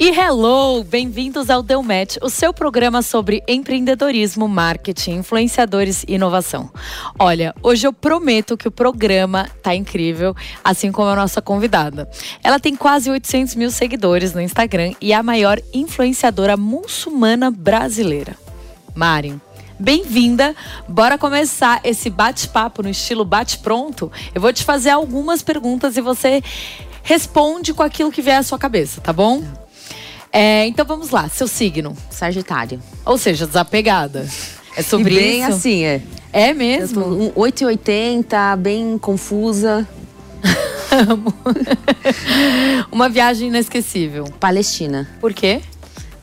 [0.00, 1.84] E hello, bem-vindos ao Deu
[2.22, 6.70] o seu programa sobre empreendedorismo, marketing, influenciadores e inovação.
[7.18, 12.08] Olha, hoje eu prometo que o programa tá incrível, assim como a nossa convidada.
[12.44, 18.36] Ela tem quase 800 mil seguidores no Instagram e é a maior influenciadora muçulmana brasileira.
[18.94, 19.34] Mari,
[19.80, 20.54] Bem-vinda!
[20.88, 24.10] Bora começar esse bate-papo no estilo bate-pronto.
[24.32, 26.42] Eu vou te fazer algumas perguntas e você
[27.02, 29.42] responde com aquilo que vier à sua cabeça, tá bom?
[30.32, 31.96] É, então vamos lá, seu signo.
[32.10, 32.80] Sagitário.
[33.04, 34.28] Ou seja, desapegada.
[34.76, 35.52] É sobre e bem isso?
[35.52, 36.02] assim, é.
[36.32, 37.04] É mesmo?
[37.04, 39.88] Um 8,80, bem confusa.
[40.90, 41.34] Amo.
[42.92, 44.24] Uma viagem inesquecível.
[44.38, 45.08] Palestina.
[45.20, 45.60] Por quê?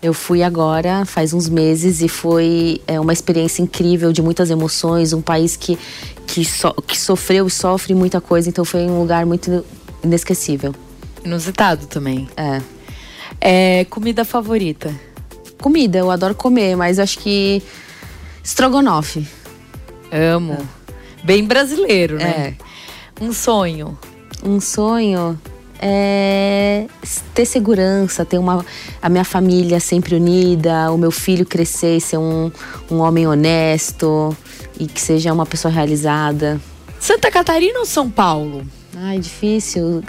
[0.01, 5.13] Eu fui agora, faz uns meses, e foi é, uma experiência incrível, de muitas emoções.
[5.13, 5.79] Um país que,
[6.27, 9.65] que, so, que sofreu e sofre muita coisa, então foi um lugar muito
[10.03, 10.75] inesquecível.
[11.23, 12.29] Inusitado também.
[12.37, 12.61] É.
[13.47, 14.91] É, comida favorita?
[15.61, 17.61] Comida, eu adoro comer, mas acho que
[18.43, 19.27] estrogonofe.
[20.11, 20.57] Amo.
[21.23, 22.55] Bem brasileiro, né?
[23.19, 23.23] É.
[23.23, 23.95] Um sonho.
[24.43, 25.39] Um sonho
[25.79, 26.87] é
[27.35, 28.65] ter segurança, ter uma,
[28.99, 32.51] a minha família sempre unida, o meu filho crescer, ser um,
[32.89, 34.35] um homem honesto
[34.79, 36.59] e que seja uma pessoa realizada.
[36.99, 38.65] Santa Catarina ou São Paulo?
[38.97, 40.03] Ai, difícil.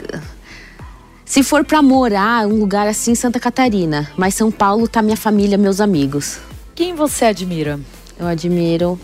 [1.27, 4.09] Se for para morar, um lugar assim, Santa Catarina.
[4.17, 6.39] Mas São Paulo tá minha família, meus amigos.
[6.73, 7.81] Quem você admira?
[8.17, 8.99] Eu admiro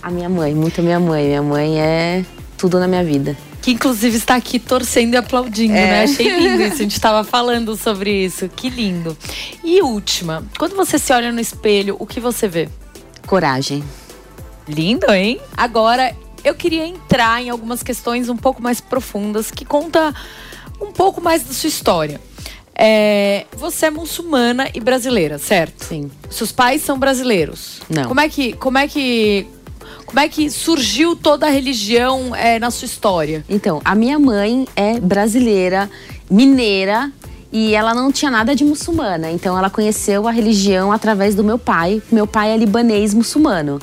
[0.00, 1.26] a minha mãe, muito a minha mãe.
[1.26, 2.24] Minha mãe é
[2.56, 3.36] tudo na minha vida.
[3.60, 5.86] Que inclusive está aqui torcendo e aplaudindo, é.
[5.86, 6.02] né?
[6.04, 6.74] Achei lindo isso.
[6.74, 8.48] A gente estava falando sobre isso.
[8.48, 9.16] Que lindo.
[9.64, 12.68] E última, quando você se olha no espelho, o que você vê?
[13.26, 13.82] Coragem.
[14.68, 15.40] Lindo, hein?
[15.56, 20.14] Agora, eu queria entrar em algumas questões um pouco mais profundas que conta
[20.80, 22.20] um pouco mais da sua história.
[22.74, 25.84] É, você é muçulmana e brasileira, certo?
[25.84, 26.10] Sim.
[26.30, 27.80] Seus pais são brasileiros?
[27.88, 28.04] Não.
[28.04, 29.46] Como é que, como é que,
[30.06, 33.44] como é que surgiu toda a religião é, na sua história?
[33.48, 35.88] Então, a minha mãe é brasileira,
[36.30, 37.12] mineira,
[37.52, 39.30] e ela não tinha nada de muçulmana.
[39.30, 42.02] Então, ela conheceu a religião através do meu pai.
[42.10, 43.78] Meu pai é libanês muçulmano.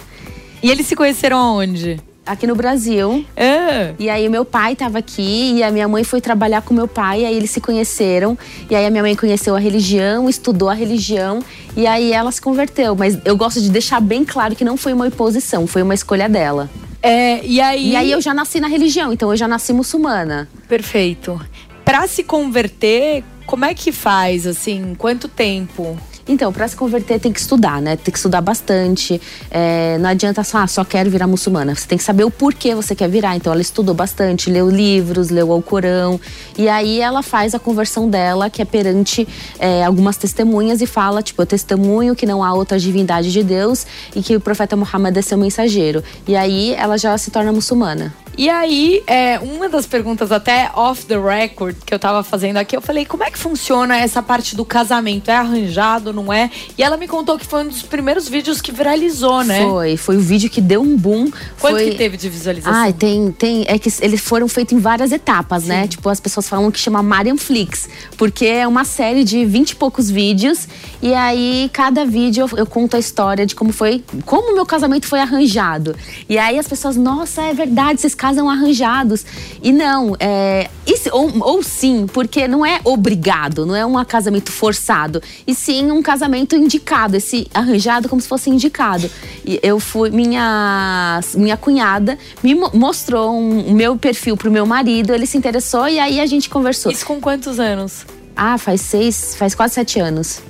[0.61, 2.01] E eles se conheceram aonde?
[2.25, 3.25] Aqui no Brasil.
[3.35, 3.94] É.
[3.97, 7.22] E aí meu pai estava aqui e a minha mãe foi trabalhar com meu pai,
[7.22, 8.38] e aí eles se conheceram.
[8.69, 11.40] E aí a minha mãe conheceu a religião, estudou a religião
[11.75, 12.96] e aí ela se converteu.
[12.96, 16.29] Mas eu gosto de deixar bem claro que não foi uma imposição, foi uma escolha
[16.29, 16.69] dela.
[17.02, 17.91] É, e aí.
[17.91, 20.50] E aí eu já nasci na religião, então eu já nasci muçulmana.
[20.68, 21.40] Perfeito.
[21.85, 24.94] Para se converter, como é que faz assim?
[24.97, 25.97] Quanto tempo?
[26.28, 27.96] Então, para se converter tem que estudar, né?
[27.96, 29.19] Tem que estudar bastante.
[29.50, 31.75] É, não adianta só, ah, só quero virar muçulmana.
[31.75, 33.35] Você tem que saber o porquê você quer virar.
[33.35, 36.19] Então, ela estudou bastante, leu livros, leu o Corão.
[36.58, 39.28] E aí ela faz a conversão dela, que é perante
[39.58, 43.85] é, algumas testemunhas, e fala: tipo, eu testemunho que não há outra divindade de Deus
[44.16, 46.03] e que o profeta Muhammad é seu mensageiro.
[46.28, 48.13] E aí ela já se torna muçulmana.
[48.39, 52.73] E aí, é, uma das perguntas até off the record que eu tava fazendo aqui,
[52.73, 55.29] eu falei, como é que funciona essa parte do casamento?
[55.29, 56.49] É arranjado, não é?
[56.78, 59.61] E ela me contou que foi um dos primeiros vídeos que viralizou, né?
[59.66, 61.29] Foi, foi o vídeo que deu um boom.
[61.59, 61.89] Quanto foi...
[61.89, 62.81] que teve de visualização?
[62.81, 63.66] Ah, tem, tem.
[63.67, 65.75] É que eles foram feitos em várias etapas, né?
[65.75, 65.81] Sim.
[65.81, 65.88] né?
[65.89, 69.75] Tipo, as pessoas falam que chama Marian Flix, porque é uma série de vinte e
[69.75, 70.66] poucos vídeos.
[71.01, 74.65] E aí, cada vídeo eu, eu conto a história de como foi, como o meu
[74.65, 75.95] casamento foi arranjado.
[76.27, 79.25] E aí as pessoas, nossa, é verdade, vocês casam arranjados.
[79.63, 80.69] E não, é,
[81.11, 86.01] ou, ou sim, porque não é obrigado, não é um casamento forçado, e sim um
[86.01, 89.09] casamento indicado, esse arranjado como se fosse indicado.
[89.45, 95.13] E eu fui, minha, minha cunhada me mostrou um, o meu perfil pro meu marido,
[95.13, 96.91] ele se interessou e aí a gente conversou.
[96.91, 98.05] Isso com quantos anos?
[98.35, 100.41] Ah, faz seis, faz quase sete anos.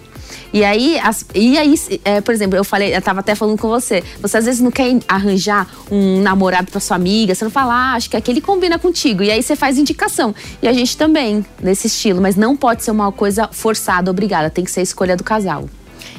[0.51, 3.67] E aí, as, e aí é, por exemplo, eu falei, eu tava até falando com
[3.67, 7.73] você, você às vezes não quer arranjar um namorado pra sua amiga, você não fala,
[7.73, 9.21] ah, acho que aquele combina contigo.
[9.23, 10.33] E aí você faz indicação.
[10.61, 14.63] E a gente também, nesse estilo, mas não pode ser uma coisa forçada, obrigada, tem
[14.63, 15.69] que ser a escolha do casal.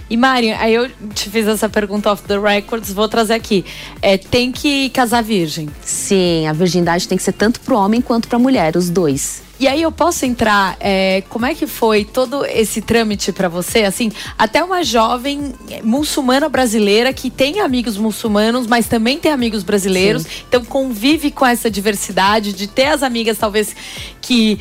[0.09, 3.65] E Mari, aí eu te fiz essa pergunta off the records, vou trazer aqui.
[4.03, 5.69] É, tem que casar virgem?
[5.85, 9.41] Sim, a virgindade tem que ser tanto pro homem quanto pra mulher, os dois.
[9.61, 13.81] E aí eu posso entrar, é, como é que foi todo esse trâmite para você?
[13.83, 15.53] Assim, até uma jovem
[15.85, 20.29] muçulmana brasileira que tem amigos muçulmanos, mas também tem amigos brasileiros, Sim.
[20.49, 23.77] então convive com essa diversidade de ter as amigas talvez
[24.23, 24.59] que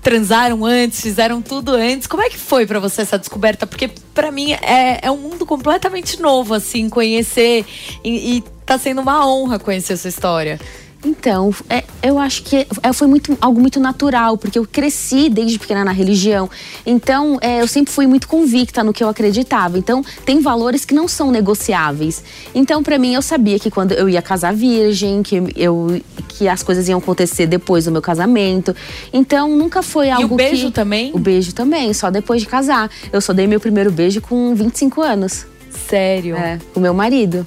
[0.00, 2.06] transaram antes, fizeram tudo antes.
[2.06, 3.66] Como é que foi para você essa descoberta?
[3.66, 7.66] Porque para mim é, é um mundo completamente novo, assim, conhecer
[8.04, 10.60] e, e tá sendo uma honra conhecer essa história.
[11.04, 15.58] Então, é, eu acho que é, foi muito, algo muito natural, porque eu cresci desde
[15.58, 16.50] pequena na religião.
[16.84, 19.78] Então, é, eu sempre fui muito convicta no que eu acreditava.
[19.78, 22.22] Então, tem valores que não são negociáveis.
[22.54, 26.62] Então, para mim, eu sabia que quando eu ia casar virgem, que, eu, que as
[26.62, 28.74] coisas iam acontecer depois do meu casamento.
[29.12, 30.22] Então, nunca foi algo.
[30.22, 30.72] E o beijo que...
[30.72, 31.12] também?
[31.14, 32.90] O beijo também, só depois de casar.
[33.12, 35.46] Eu só dei meu primeiro beijo com 25 anos.
[35.70, 36.36] Sério?
[36.36, 37.46] É, com meu marido.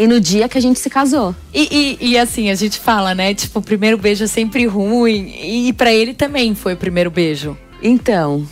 [0.00, 1.36] E no dia que a gente se casou.
[1.52, 3.34] E, e, e, assim, a gente fala, né?
[3.34, 5.30] Tipo, o primeiro beijo é sempre ruim.
[5.68, 7.54] E para ele também foi o primeiro beijo.
[7.82, 8.48] Então.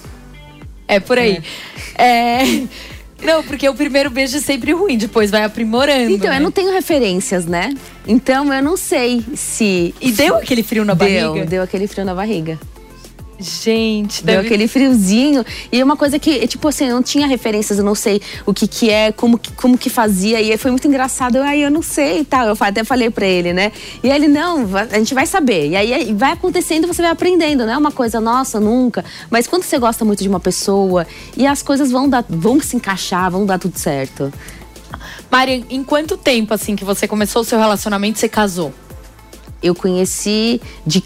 [0.86, 1.40] É por aí.
[1.96, 2.42] É.
[2.42, 2.62] é...
[3.24, 6.10] Não, porque o primeiro beijo é sempre ruim, depois vai aprimorando.
[6.10, 6.36] Então, né?
[6.36, 7.74] eu não tenho referências, né?
[8.06, 9.92] Então, eu não sei se.
[10.00, 11.46] E deu aquele frio na deu, barriga?
[11.46, 12.60] Deu aquele frio na barriga.
[13.40, 14.48] Gente, deu deve...
[14.48, 15.44] aquele friozinho.
[15.70, 18.66] E uma coisa que, tipo assim, eu não tinha referências, eu não sei o que
[18.66, 20.40] que é, como que, como que fazia.
[20.40, 21.36] E foi muito engraçado.
[21.36, 22.48] Eu, aí eu não sei e tal.
[22.48, 23.70] Eu até falei pra ele, né?
[24.02, 25.68] E ele, não, a gente vai saber.
[25.68, 29.04] E aí vai acontecendo você vai aprendendo, não é uma coisa, nossa, nunca.
[29.30, 31.06] Mas quando você gosta muito de uma pessoa
[31.36, 34.32] e as coisas vão, dar, vão se encaixar, vão dar tudo certo.
[35.30, 38.72] Mari, em quanto tempo, assim, que você começou o seu relacionamento, você casou?
[39.62, 41.04] Eu conheci de.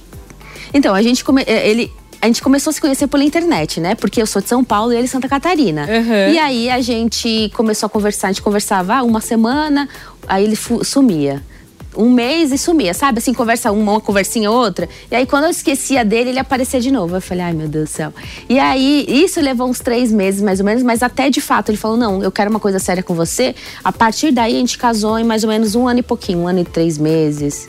[0.72, 1.42] Então, a gente come...
[1.46, 1.92] ele
[2.22, 3.96] a gente começou a se conhecer pela internet, né?
[3.96, 5.82] Porque eu sou de São Paulo e ele de Santa Catarina.
[5.82, 6.32] Uhum.
[6.32, 9.88] E aí a gente começou a conversar, a gente conversava uma semana,
[10.28, 11.42] aí ele sumia
[11.96, 13.18] um mês e sumia, sabe?
[13.18, 14.88] Assim, conversa uma, uma conversinha outra.
[15.10, 17.16] E aí, quando eu esquecia dele, ele aparecia de novo.
[17.16, 18.12] Eu falei, ai meu Deus do céu.
[18.48, 21.78] E aí, isso levou uns três meses, mais ou menos, mas até de fato ele
[21.78, 23.54] falou: não, eu quero uma coisa séria com você.
[23.82, 26.48] A partir daí, a gente casou em mais ou menos um ano e pouquinho, um
[26.48, 27.68] ano e três meses.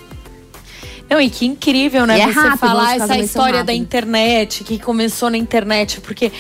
[1.10, 2.18] Não, e que incrível, né?
[2.18, 3.68] E é você falar essa história rápido.
[3.68, 6.32] da internet, que começou na internet, porque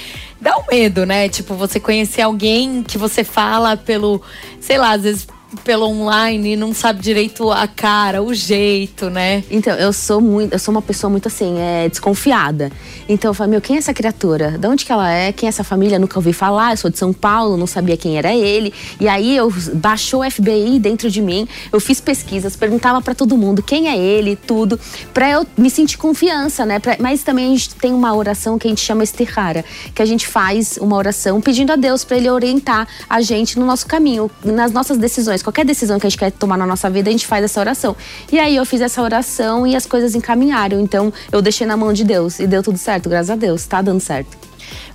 [0.41, 1.29] dá um medo, né?
[1.29, 4.21] Tipo, você conhecer alguém que você fala pelo,
[4.59, 5.27] sei lá, às vezes
[5.63, 9.43] pelo online e não sabe direito a cara, o jeito, né?
[9.49, 12.71] Então, eu sou muito, eu sou uma pessoa muito assim, é, desconfiada.
[13.07, 14.57] Então eu falo, meu, quem é essa criatura?
[14.57, 15.31] De onde que ela é?
[15.31, 15.99] Quem é essa família?
[15.99, 18.73] Nunca ouvi falar, eu sou de São Paulo, não sabia quem era ele.
[18.99, 23.37] E aí eu baixou o FBI dentro de mim, eu fiz pesquisas, perguntava para todo
[23.37, 24.79] mundo quem é ele, tudo,
[25.13, 26.79] para eu me sentir confiança, né?
[26.79, 29.63] Pra, mas também a gente tem uma oração que a gente chama Estihara,
[29.93, 33.65] que a gente faz uma oração pedindo a Deus para ele orientar a gente no
[33.65, 37.09] nosso caminho, nas nossas decisões qualquer decisão que a gente quer tomar na nossa vida,
[37.09, 37.95] a gente faz essa oração.
[38.31, 40.79] E aí eu fiz essa oração e as coisas encaminharam.
[40.79, 43.65] Então eu deixei na mão de Deus e deu tudo certo, graças a Deus.
[43.65, 44.37] Tá dando certo.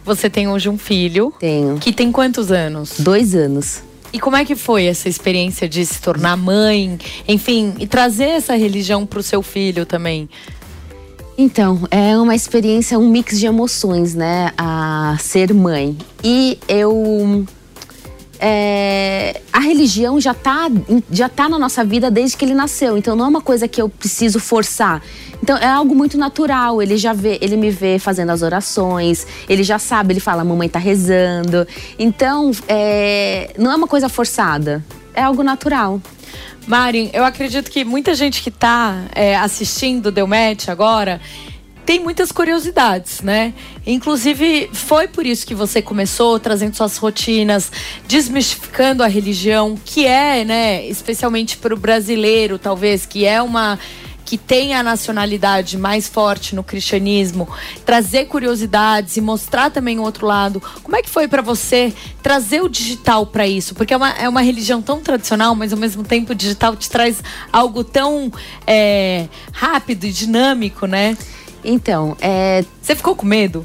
[0.04, 1.32] Você tem hoje um filho.
[1.38, 1.76] Tenho.
[1.78, 2.94] Que tem quantos anos?
[2.98, 3.82] Dois anos.
[4.12, 8.56] E como é que foi essa experiência de se tornar mãe, enfim, e trazer essa
[8.56, 10.28] religião para o seu filho também?
[11.36, 14.50] Então, é uma experiência, um mix de emoções, né?
[14.56, 15.96] A ser mãe.
[16.24, 17.46] E eu
[18.40, 20.68] é, a religião já está
[21.10, 22.96] já tá na nossa vida desde que ele nasceu.
[22.96, 25.02] Então não é uma coisa que eu preciso forçar.
[25.42, 26.82] Então é algo muito natural.
[26.82, 30.66] Ele já vê, ele me vê fazendo as orações, ele já sabe, ele fala, mamãe
[30.66, 31.66] está rezando.
[31.98, 34.84] Então é, não é uma coisa forçada,
[35.14, 36.00] é algo natural.
[36.66, 41.18] Mari, eu acredito que muita gente que está é, assistindo Deu Match agora
[41.88, 43.54] tem muitas curiosidades, né?
[43.86, 47.72] Inclusive, foi por isso que você começou trazendo suas rotinas,
[48.06, 53.78] desmistificando a religião, que é, né, especialmente para o brasileiro, talvez, que é uma
[54.26, 57.48] que tem a nacionalidade mais forte no cristianismo,
[57.86, 60.62] trazer curiosidades e mostrar também o outro lado.
[60.82, 63.74] Como é que foi para você trazer o digital para isso?
[63.74, 66.90] Porque é uma, é uma religião tão tradicional, mas ao mesmo tempo o digital te
[66.90, 68.30] traz algo tão
[68.66, 71.16] é, rápido e dinâmico, né?
[71.64, 72.64] Então, é.
[72.80, 73.64] Você ficou com medo?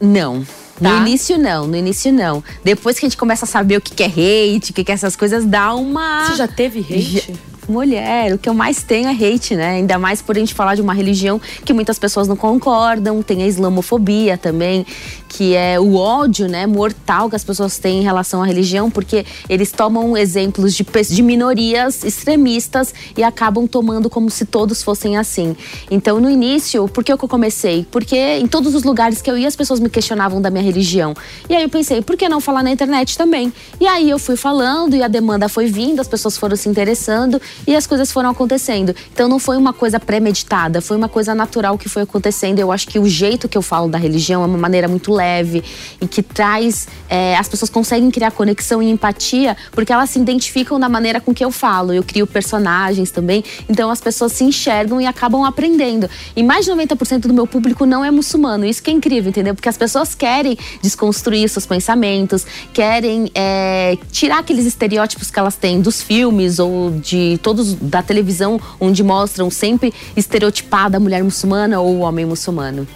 [0.00, 0.46] Não.
[0.80, 0.90] Tá.
[0.90, 2.44] No início não, no início não.
[2.62, 5.16] Depois que a gente começa a saber o que é hate, o que é essas
[5.16, 6.26] coisas, dá uma.
[6.26, 7.34] Você já teve hate?
[7.68, 9.70] Mulher, o que eu mais tenho é hate, né?
[9.70, 13.42] Ainda mais por a gente falar de uma religião que muitas pessoas não concordam, tem
[13.42, 14.86] a islamofobia também,
[15.28, 19.26] que é o ódio, né, mortal que as pessoas têm em relação à religião, porque
[19.48, 25.56] eles tomam exemplos de, de minorias extremistas e acabam tomando como se todos fossem assim.
[25.90, 27.86] Então, no início, por que eu comecei?
[27.90, 31.14] Porque em todos os lugares que eu ia, as pessoas me questionavam da minha religião.
[31.48, 33.52] E aí eu pensei, por que não falar na internet também?
[33.80, 37.40] E aí eu fui falando e a demanda foi vindo, as pessoas foram se interessando
[37.66, 38.94] e as coisas foram acontecendo.
[39.12, 42.58] Então não foi uma coisa premeditada, foi uma coisa natural que foi acontecendo.
[42.58, 45.62] Eu acho que o jeito que eu falo da religião é uma maneira muito leve
[46.00, 46.88] e que traz.
[47.08, 51.32] É, as pessoas conseguem criar conexão e empatia porque elas se identificam da maneira com
[51.32, 51.92] que eu falo.
[51.92, 56.08] Eu crio personagens também, então as pessoas se enxergam e acabam aprendendo.
[56.34, 58.64] E mais de 90% do meu público não é muçulmano.
[58.64, 59.54] Isso que é incrível, entendeu?
[59.54, 65.80] Porque as pessoas querem desconstruir seus pensamentos, querem é, tirar aqueles estereótipos que elas têm
[65.80, 71.98] dos filmes ou de todos da televisão, onde mostram sempre estereotipada a mulher muçulmana ou
[71.98, 72.88] o homem muçulmano.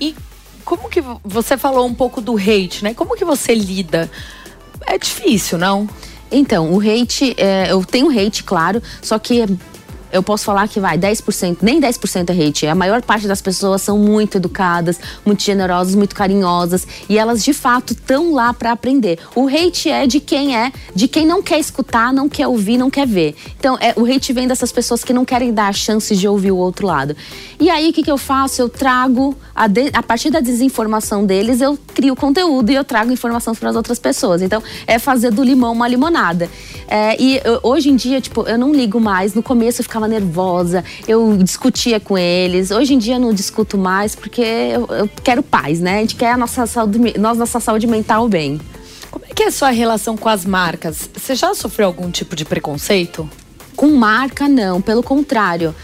[0.00, 0.14] E
[0.64, 2.94] como que você falou um pouco do hate, né?
[2.94, 4.08] Como que você lida?
[4.86, 5.88] É difícil, não?
[6.30, 9.44] Então, o hate, é, eu tenho hate, claro, só que
[10.12, 12.66] eu posso falar que vai 10%, nem 10% é hate.
[12.66, 17.52] A maior parte das pessoas são muito educadas, muito generosas, muito carinhosas e elas de
[17.52, 19.18] fato estão lá para aprender.
[19.34, 22.90] O hate é de quem é, de quem não quer escutar, não quer ouvir, não
[22.90, 23.34] quer ver.
[23.58, 26.52] Então, é, o hate vem dessas pessoas que não querem dar a chance de ouvir
[26.52, 27.16] o outro lado.
[27.58, 28.62] E aí, o que, que eu faço?
[28.62, 33.12] Eu trago, a, de, a partir da desinformação deles, eu crio conteúdo e eu trago
[33.12, 34.42] informação para as outras pessoas.
[34.42, 36.48] Então, é fazer do limão uma limonada.
[36.88, 39.34] É, e eu, hoje em dia, tipo, eu não ligo mais.
[39.34, 42.70] No começo eu ficava nervosa, eu discutia com eles.
[42.70, 45.98] Hoje em dia eu não discuto mais porque eu, eu quero paz, né?
[45.98, 48.60] A gente quer a nossa saúde, nossa saúde mental bem.
[49.10, 51.10] Como é que é a sua relação com as marcas?
[51.12, 53.28] Você já sofreu algum tipo de preconceito?
[53.74, 54.80] Com marca, não.
[54.80, 55.74] Pelo contrário.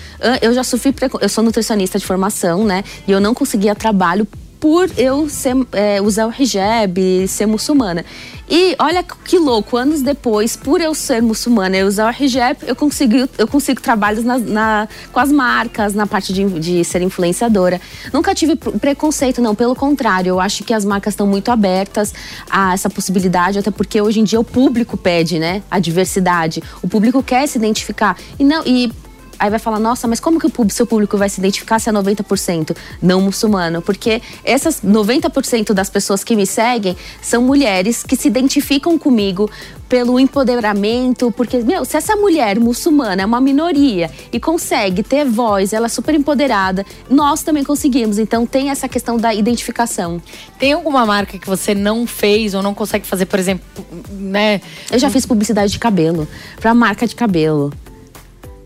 [0.40, 0.94] Eu já sofri.
[1.20, 2.85] Eu sou nutricionista de formação, né?
[3.08, 4.28] E eu não conseguia trabalho
[4.60, 8.04] por eu ser, é, usar o hijab, ser muçulmana.
[8.48, 12.76] E olha que louco, anos depois, por eu ser muçulmana e usar o hijab, eu
[12.76, 17.80] consigo, eu consigo trabalhos na, na, com as marcas, na parte de, de ser influenciadora.
[18.12, 22.14] Nunca tive preconceito, não, pelo contrário, eu acho que as marcas estão muito abertas
[22.48, 26.62] a essa possibilidade, até porque hoje em dia o público pede, né, a diversidade.
[26.80, 28.16] O público quer se identificar.
[28.38, 28.92] E não, e
[29.38, 31.93] Aí vai falar, nossa, mas como que o seu público vai se identificar se é
[31.93, 33.83] 90% não muçulmano?
[33.83, 39.50] Porque essas 90% das pessoas que me seguem são mulheres que se identificam comigo
[39.88, 45.73] pelo empoderamento, porque, meu, se essa mulher muçulmana é uma minoria e consegue ter voz,
[45.73, 48.19] ela é super empoderada, nós também conseguimos.
[48.19, 50.21] Então tem essa questão da identificação.
[50.59, 53.64] Tem alguma marca que você não fez ou não consegue fazer, por exemplo,
[54.11, 54.61] né?
[54.90, 56.26] Eu já fiz publicidade de cabelo,
[56.61, 57.73] para marca de cabelo.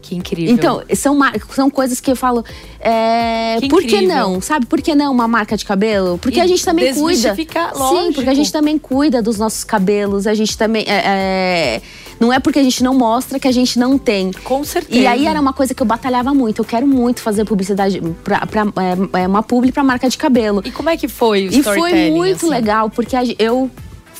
[0.02, 0.52] Que incrível.
[0.52, 1.18] Então, são,
[1.54, 2.44] são coisas que eu falo.
[2.80, 4.40] É, que por que não?
[4.40, 4.66] Sabe?
[4.66, 6.18] Por que não uma marca de cabelo?
[6.18, 7.36] Porque e a gente também cuida.
[7.74, 8.06] Lógico.
[8.06, 10.26] Sim, porque a gente também cuida dos nossos cabelos.
[10.26, 10.84] A gente também.
[10.86, 11.82] É, é,
[12.18, 14.30] não é porque a gente não mostra que a gente não tem.
[14.44, 14.98] Com certeza.
[14.98, 16.60] E aí era uma coisa que eu batalhava muito.
[16.60, 18.62] Eu quero muito fazer publicidade pra, pra
[19.14, 20.62] é, é uma publi pra marca de cabelo.
[20.64, 22.48] E como é que foi o E foi muito assim?
[22.48, 23.70] legal, porque eu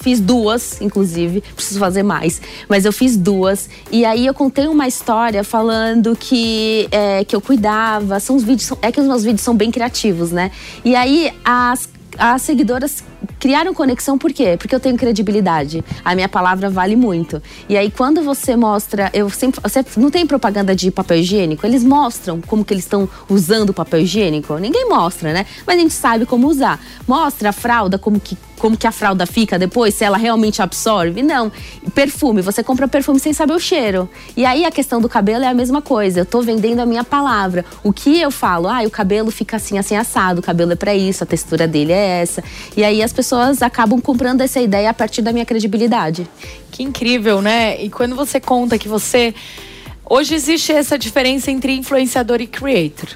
[0.01, 2.41] Fiz duas, inclusive, preciso fazer mais.
[2.69, 3.69] Mas eu fiz duas.
[3.93, 8.19] E aí eu contei uma história falando que, é, que eu cuidava.
[8.19, 8.73] São os vídeos.
[8.83, 10.51] É que os meus vídeos são bem criativos, né?
[10.85, 11.89] E aí as
[12.19, 13.03] as seguidoras
[13.39, 14.57] criaram conexão por quê?
[14.59, 15.85] Porque eu tenho credibilidade.
[16.05, 17.43] A minha palavra vale muito.
[17.69, 21.85] E aí quando você mostra, eu sempre, você não tem propaganda de papel higiênico, eles
[21.85, 24.57] mostram como que eles estão usando o papel higiênico.
[24.59, 25.47] Ninguém mostra, né?
[25.67, 26.81] Mas a gente sabe como usar.
[27.07, 31.23] Mostra a fralda como que como que a fralda fica depois, se ela realmente absorve.
[31.23, 31.51] Não.
[31.95, 34.09] Perfume, você compra perfume sem saber o cheiro.
[34.37, 36.21] E aí a questão do cabelo é a mesma coisa.
[36.21, 37.65] Eu tô vendendo a minha palavra.
[37.83, 38.69] O que eu falo?
[38.69, 40.41] Ah, o cabelo fica assim, assim, assado.
[40.41, 42.45] O cabelo é para isso, a textura dele é essa.
[42.77, 46.29] E aí pessoas acabam comprando essa ideia a partir da minha credibilidade.
[46.71, 47.83] Que incrível, né?
[47.83, 49.35] E quando você conta que você
[50.13, 53.09] Hoje existe essa diferença entre influenciador e creator.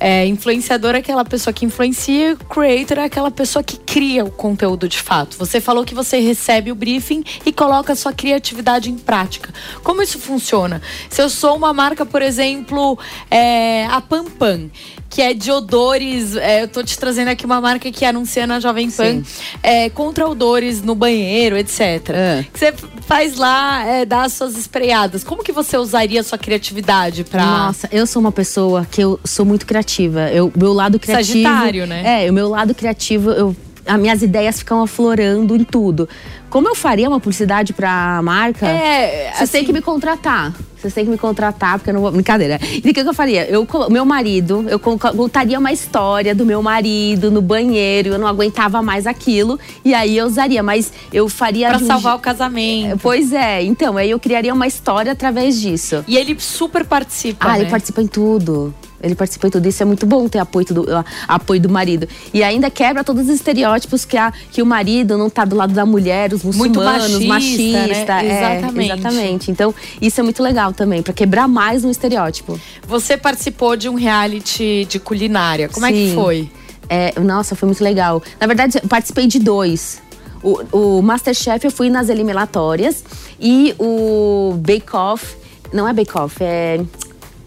[0.00, 4.88] É, influenciador é aquela pessoa que influencia, creator é aquela pessoa que cria o conteúdo
[4.88, 5.38] de fato.
[5.38, 9.54] Você falou que você recebe o briefing e coloca a sua criatividade em prática.
[9.84, 10.82] Como isso funciona?
[11.08, 12.98] Se eu sou uma marca, por exemplo,
[13.30, 14.72] é, a Pampam,
[15.10, 16.36] que é de odores.
[16.36, 19.22] É, eu tô te trazendo aqui uma marca que anuncia na Jovem Pan
[19.62, 21.80] é, contra odores no banheiro, etc.
[22.10, 22.46] É.
[22.54, 22.72] Você
[23.06, 25.24] faz lá, é, dá as suas espreadas.
[25.24, 27.44] Como que você usaria a sua criatividade para?
[27.44, 30.30] Nossa, eu sou uma pessoa que eu sou muito criativa.
[30.30, 31.42] Eu, meu lado criativo.
[31.42, 32.24] Sagitário, né?
[32.24, 36.08] É, o meu lado criativo, eu as minhas ideias ficam aflorando em tudo.
[36.50, 40.52] Como eu faria uma publicidade pra marca, é, vocês assim, têm que me contratar.
[40.76, 42.10] Vocês têm que me contratar, porque eu não vou.
[42.10, 42.58] Brincadeira.
[42.62, 43.44] E o que, que eu faria?
[43.44, 48.82] Eu, meu marido, eu contaria uma história do meu marido no banheiro, eu não aguentava
[48.82, 49.60] mais aquilo.
[49.84, 51.68] E aí eu usaria, mas eu faria.
[51.68, 51.86] Pra um...
[51.86, 52.98] salvar o casamento.
[53.00, 56.02] Pois é, então, aí eu criaria uma história através disso.
[56.08, 57.46] E ele super participa.
[57.46, 57.60] Ah, né?
[57.60, 58.74] ele participa em tudo.
[59.02, 59.82] Ele participa em tudo isso.
[59.82, 60.86] É muito bom ter apoio do,
[61.26, 62.08] apoio do marido.
[62.32, 65.72] E ainda quebra todos os estereótipos que, a, que o marido não tá do lado
[65.72, 67.78] da mulher, os muçulmanos, muito machista.
[67.78, 68.28] machista né?
[68.28, 68.92] é, exatamente.
[68.92, 69.50] exatamente.
[69.50, 72.60] Então, isso é muito legal também, para quebrar mais um estereótipo.
[72.86, 75.68] Você participou de um reality de culinária.
[75.68, 75.92] Como Sim.
[75.92, 76.50] é que foi?
[76.88, 78.22] É, nossa, foi muito legal.
[78.40, 80.02] Na verdade, eu participei de dois.
[80.42, 83.04] O, o Masterchef eu fui nas eliminatórias
[83.38, 85.36] e o Bake Off.
[85.72, 86.80] Não é Bake Off, é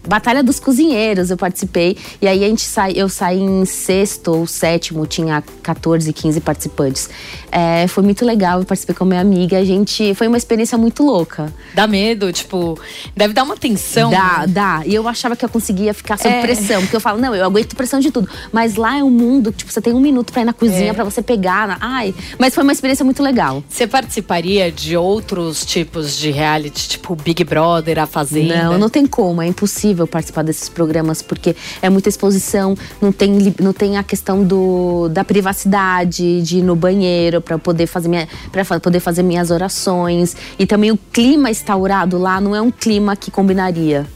[0.06, 1.96] Batalha dos Cozinheiros eu participei.
[2.20, 7.08] E aí a gente sai, eu saí em sexto ou sétimo, tinha 14, 15 participantes.
[7.56, 9.58] É, foi muito legal, eu participei com a minha amiga.
[9.58, 10.12] A gente.
[10.14, 11.52] Foi uma experiência muito louca.
[11.72, 12.76] Dá medo, tipo,
[13.16, 14.10] deve dar uma tensão.
[14.10, 14.46] Dá, né?
[14.48, 14.82] dá.
[14.84, 16.42] E eu achava que eu conseguia ficar sob É.
[16.42, 16.80] pressão.
[16.82, 18.28] Porque eu falo, não, eu aguento pressão de tudo.
[18.50, 20.92] Mas lá é um mundo, tipo, você tem um minuto pra ir na cozinha, É.
[20.92, 21.78] pra você pegar.
[21.80, 22.12] Ai.
[22.40, 23.62] Mas foi uma experiência muito legal.
[23.68, 28.64] Você participaria de outros tipos de reality, tipo Big Brother, A Fazenda?
[28.64, 33.54] Não, não tem como, é impossível participar desses programas porque é muita exposição, não tem,
[33.60, 38.28] não tem a questão do, da privacidade, de ir no banheiro para poder fazer minha,
[38.50, 43.14] para poder fazer minhas orações e também o clima instaurado lá não é um clima
[43.14, 44.06] que combinaria.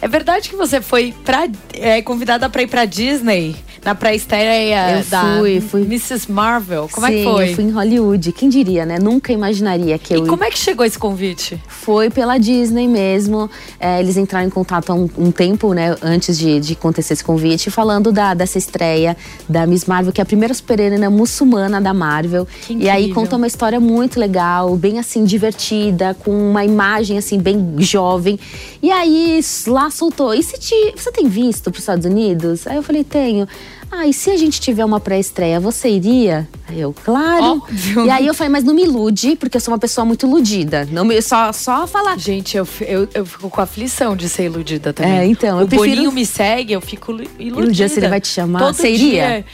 [0.00, 5.38] É verdade que você foi pra, é, convidada pra ir pra Disney na pré-estreia da
[5.38, 5.82] fui, fui.
[5.82, 6.30] Mrs.
[6.30, 6.88] Marvel.
[6.90, 7.50] Como Sim, é que foi?
[7.50, 8.32] eu fui em Hollywood.
[8.32, 8.98] Quem diria, né?
[8.98, 11.62] Nunca imaginaria que eu E como é que chegou esse convite?
[11.68, 13.48] Foi pela Disney mesmo.
[13.78, 17.22] É, eles entraram em contato há um, um tempo, né, antes de, de acontecer esse
[17.22, 19.16] convite, falando da, dessa estreia
[19.48, 22.46] da Miss Marvel, que é a primeira super-heroína muçulmana da Marvel.
[22.68, 27.76] E aí conta uma história muito legal, bem assim, divertida, com uma imagem assim, bem
[27.78, 28.36] jovem.
[28.82, 30.34] E aí lá soltou.
[30.34, 32.66] E se te, você tem visto para os Estados Unidos?
[32.66, 33.46] Aí eu falei, tenho.
[33.90, 36.48] Ah, e se a gente tiver uma pré-estreia, você iria?
[36.68, 37.44] Aí eu, claro.
[37.62, 38.04] Óbvio.
[38.06, 40.86] E aí eu falei, mas não me ilude, porque eu sou uma pessoa muito iludida.
[40.90, 42.18] Não me, só, só falar.
[42.18, 45.18] Gente, eu, eu, eu fico com aflição de ser iludida também.
[45.18, 47.60] É, então, O eu prefiro- Boninho me segue, eu fico lu- iludida.
[47.62, 49.26] Iludida, se ele vai te chamar, Todo você iria?
[49.26, 49.44] dia.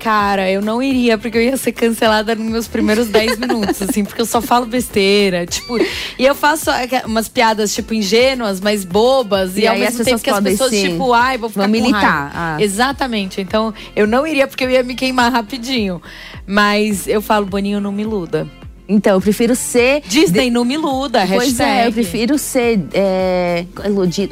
[0.00, 4.02] Cara, eu não iria, porque eu ia ser cancelada nos meus primeiros 10 minutos, assim,
[4.02, 5.46] porque eu só falo besteira.
[5.46, 6.70] Tipo, e eu faço
[7.04, 9.56] umas piadas, tipo, ingênuas, mas bobas.
[9.56, 12.32] E, E ao mesmo tempo que as pessoas, sim, tipo, ai, vou ficar com militar,
[12.34, 12.56] ah.
[12.58, 13.40] Exatamente.
[13.40, 16.00] Então, eu não iria, porque eu ia me queimar rapidinho.
[16.46, 18.48] Mas eu falo, Boninho, não me iluda.
[18.88, 20.02] Então, eu prefiro ser.
[20.08, 21.24] Disney, não me iluda.
[21.28, 21.70] Pois hashtag.
[21.70, 22.80] é, eu prefiro ser.
[22.92, 23.64] É.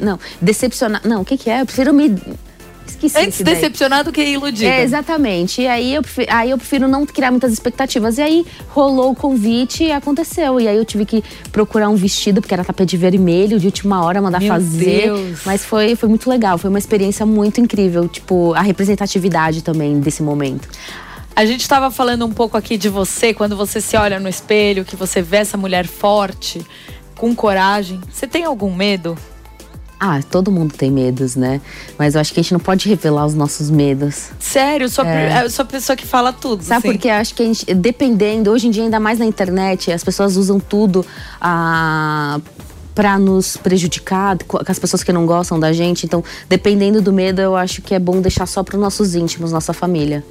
[0.01, 1.01] Não, decepcionar.
[1.07, 1.61] Não, o que, que é?
[1.61, 2.13] Eu prefiro me.
[3.07, 3.25] Esqueci.
[3.25, 4.69] Antes decepcionado que iludida.
[4.69, 5.61] É, exatamente.
[5.61, 8.17] E aí eu, prefiro, aí eu prefiro não criar muitas expectativas.
[8.17, 10.59] E aí rolou o convite e aconteceu.
[10.59, 14.21] E aí eu tive que procurar um vestido, porque era tapete vermelho, de última hora,
[14.21, 15.07] mandar Meu fazer.
[15.07, 15.39] Deus.
[15.45, 16.57] Mas foi, foi muito legal.
[16.57, 18.07] Foi uma experiência muito incrível.
[18.07, 20.67] Tipo, a representatividade também desse momento.
[21.35, 24.83] A gente estava falando um pouco aqui de você, quando você se olha no espelho,
[24.83, 26.59] que você vê essa mulher forte,
[27.15, 28.01] com coragem.
[28.11, 29.17] Você tem algum medo?
[29.99, 31.59] Ah, todo mundo tem medos, né?
[31.97, 34.29] Mas eu acho que a gente não pode revelar os nossos medos.
[34.39, 36.63] Sério, eu sou, a pri- eu sou a pessoa que fala tudo.
[36.63, 36.97] Sabe assim.
[36.97, 37.09] por quê?
[37.09, 40.37] Eu acho que a gente, dependendo, hoje em dia, ainda mais na internet, as pessoas
[40.37, 41.05] usam tudo
[41.41, 42.39] ah,
[42.95, 46.05] para nos prejudicar, co- com as pessoas que não gostam da gente.
[46.05, 49.51] Então, dependendo do medo, eu acho que é bom deixar só para os nossos íntimos,
[49.51, 50.23] nossa família.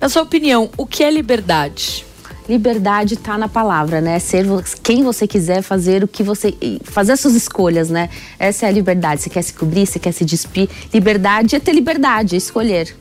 [0.00, 2.06] Na sua opinião, o que é liberdade?
[2.48, 4.18] Liberdade tá na palavra, né?
[4.18, 4.46] Ser
[4.82, 6.54] quem você quiser, fazer o que você.
[6.84, 8.08] fazer as suas escolhas, né?
[8.38, 9.20] Essa é a liberdade.
[9.20, 10.68] Você quer se cobrir, você quer se despir.
[10.92, 12.96] Liberdade é ter liberdade, é escolher.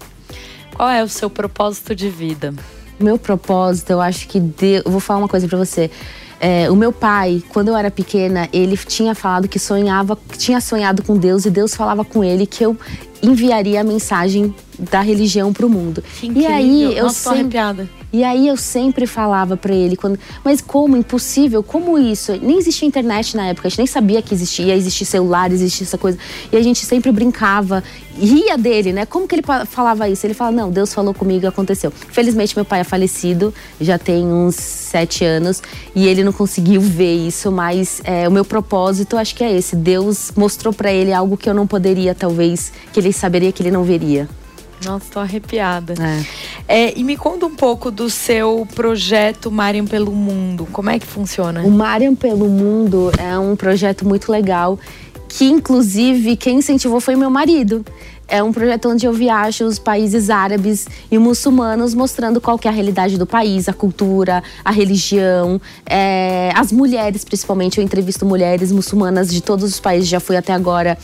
[0.75, 2.53] Qual é o seu propósito de vida?
[2.99, 4.83] Meu propósito, eu acho que Deus.
[4.85, 5.89] Eu vou falar uma coisa pra você.
[6.39, 11.01] É, o meu pai, quando eu era pequena, ele tinha falado que sonhava, tinha sonhado
[11.01, 12.77] com Deus e Deus falava com ele que eu
[13.23, 16.03] enviaria a mensagem da religião pro mundo.
[16.19, 16.97] Que e aí incrível.
[16.97, 17.89] eu Nossa, sempre, arrepiada.
[18.17, 21.61] E aí eu sempre falava pra ele, quando, mas como impossível?
[21.61, 22.31] Como isso?
[22.41, 25.99] Nem existia internet na época, a gente nem sabia que existia, existia celular, existia essa
[25.99, 26.17] coisa.
[26.51, 27.83] E a gente sempre brincava,
[28.19, 29.05] ria dele, né?
[29.05, 30.25] Como que ele falava isso?
[30.25, 31.91] Ele fala, não, Deus falou comigo aconteceu.
[31.91, 35.61] Felizmente meu pai é falecido, já tem uns sete anos,
[35.93, 39.75] e ele não conseguiu ver isso, mas é, o meu propósito acho que é esse.
[39.75, 43.69] Deus mostrou pra ele algo que eu não poderia, talvez, que ele saberia que ele
[43.69, 44.27] não veria.
[44.85, 45.93] Nossa, tô arrepiada.
[46.67, 46.87] É.
[46.87, 50.67] É, e me conta um pouco do seu projeto Mariam pelo Mundo.
[50.71, 51.61] Como é que funciona?
[51.63, 54.77] O Mariam pelo Mundo é um projeto muito legal
[55.27, 57.85] que, inclusive, quem incentivou foi meu marido.
[58.29, 62.71] É um projeto onde eu viajo os países árabes e muçulmanos mostrando qual é a
[62.71, 67.77] realidade do país, a cultura, a religião, é, as mulheres principalmente.
[67.77, 70.97] Eu entrevisto mulheres muçulmanas de todos os países, já fui até agora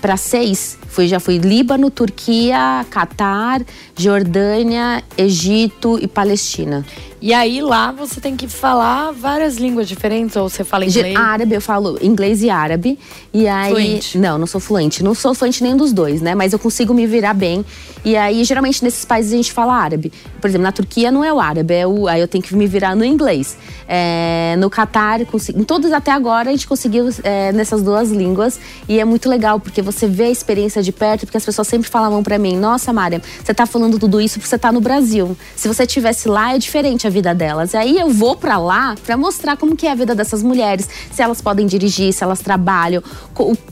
[0.00, 0.78] para seis.
[0.88, 3.62] Fui, já fui Líbano, Turquia, Catar,
[3.96, 6.84] Jordânia, Egito e Palestina.
[7.22, 11.14] E aí lá você tem que falar várias línguas diferentes ou você fala inglês?
[11.14, 12.98] Árabe, eu falo inglês e árabe.
[13.32, 13.70] E aí.
[13.70, 14.18] Fluente?
[14.18, 15.04] Não, não sou fluente.
[15.04, 16.34] Não sou fluente nenhum dos dois, né?
[16.34, 17.62] Mas eu consigo me virar bem.
[18.02, 20.10] E aí, geralmente, nesses países a gente fala árabe.
[20.40, 22.08] Por exemplo, na Turquia não é o árabe, é o.
[22.08, 23.58] Aí eu tenho que me virar no inglês.
[23.86, 28.58] É, no Catar, consigo- em todos até agora, a gente conseguiu é, nessas duas línguas.
[28.88, 31.88] E é muito legal, porque você vê a experiência de perto, porque as pessoas sempre
[31.88, 35.36] falavam para mim: Nossa, Mária, você tá falando tudo isso porque você tá no Brasil.
[35.56, 37.74] Se você estivesse lá, é diferente a vida delas.
[37.74, 40.88] E aí eu vou para lá para mostrar como que é a vida dessas mulheres,
[41.12, 43.02] se elas podem dirigir, se elas trabalham,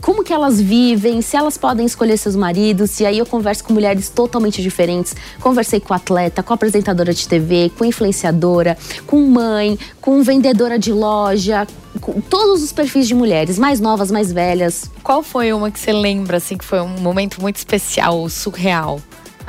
[0.01, 2.99] como que elas vivem, se elas podem escolher seus maridos.
[2.99, 5.15] E aí eu converso com mulheres totalmente diferentes.
[5.39, 11.67] Conversei com atleta, com apresentadora de TV, com influenciadora, com mãe, com vendedora de loja,
[12.29, 14.89] todos os perfis de mulheres, mais novas, mais velhas.
[15.03, 18.99] Qual foi uma que você lembra, assim, que foi um momento muito especial, surreal?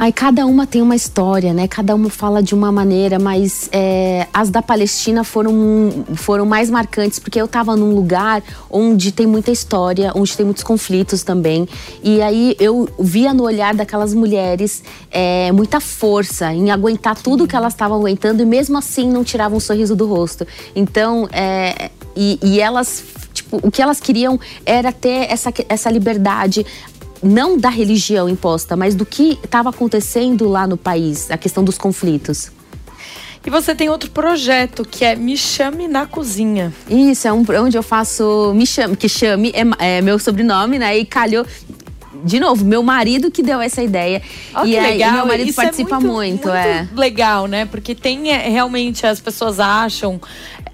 [0.00, 1.68] Aí cada uma tem uma história, né?
[1.68, 5.52] Cada uma fala de uma maneira, mas é, as da Palestina foram,
[6.14, 10.62] foram mais marcantes porque eu estava num lugar onde tem muita história, onde tem muitos
[10.62, 11.68] conflitos também.
[12.02, 17.54] E aí eu via no olhar daquelas mulheres é, muita força em aguentar tudo que
[17.54, 20.46] elas estavam aguentando e mesmo assim não tiravam um sorriso do rosto.
[20.74, 26.66] Então, é, e, e elas Tipo, o que elas queriam era ter essa, essa liberdade,
[27.22, 31.78] não da religião imposta, mas do que estava acontecendo lá no país, a questão dos
[31.78, 32.50] conflitos.
[33.44, 36.72] E você tem outro projeto que é Me Chame na Cozinha.
[36.88, 40.98] Isso, é um onde eu faço Me Chame, que chame é, é meu sobrenome, né?
[40.98, 41.46] E calhou
[42.22, 44.20] de novo, meu marido que deu essa ideia.
[44.54, 45.12] Oh, e aí, legal.
[45.12, 46.88] meu marido Isso participa é muito, muito, muito é.
[46.94, 47.64] legal, né?
[47.64, 50.20] Porque tem é, realmente as pessoas acham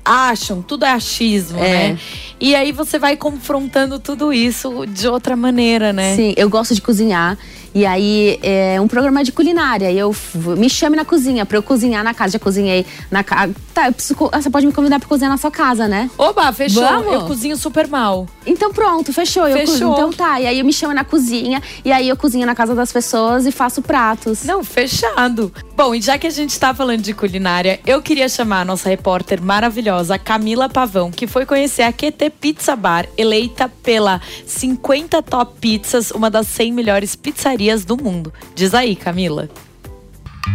[0.06, 1.90] acham, tudo é achismo, é.
[1.90, 1.98] né?
[2.38, 6.14] E aí você vai confrontando tudo isso de outra maneira, né?
[6.14, 7.36] Sim, eu gosto de cozinhar.
[7.76, 9.90] E aí é um programa de culinária.
[9.90, 10.14] E eu
[10.56, 12.32] me chame na cozinha para eu cozinhar na casa.
[12.32, 13.54] Já cozinhei na casa.
[13.74, 16.10] Tá, preciso, você pode me convidar para cozinhar na sua casa, né?
[16.16, 16.82] Oba, fechou.
[16.82, 17.12] Vamos?
[17.12, 18.26] Eu cozinho super mal.
[18.46, 19.44] Então pronto, fechou.
[19.44, 19.88] Fechou.
[19.88, 20.40] Eu, então tá.
[20.40, 23.44] E aí eu me chamo na cozinha e aí eu cozinho na casa das pessoas
[23.44, 24.44] e faço pratos.
[24.44, 25.52] Não, fechado.
[25.76, 28.88] Bom, e já que a gente tá falando de culinária, eu queria chamar a nossa
[28.88, 35.58] repórter maravilhosa, Camila Pavão, que foi conhecer a QT Pizza Bar, eleita pela 50 Top
[35.60, 38.32] Pizzas, uma das 100 melhores pizzarias do mundo.
[38.54, 39.48] Diz aí, Camila.